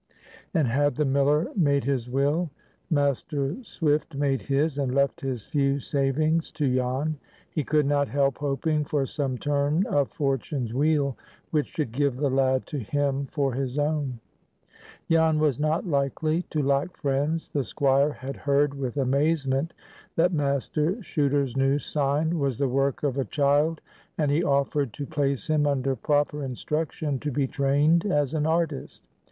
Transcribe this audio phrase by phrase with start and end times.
[0.51, 2.49] And had the miller made his will?
[2.89, 7.19] Master Swift made his, and left his few savings to Jan.
[7.51, 11.19] He could not help hoping for some turn of Fortune's wheel
[11.51, 14.19] which should give the lad to him for his own.
[15.07, 17.49] Jan was not likely to lack friends.
[17.49, 19.71] The Squire had heard with amazement
[20.15, 23.81] that Master Chuter's new sign was the work of a child,
[24.17, 29.03] and he offered to place him under proper instruction to be trained as an artist.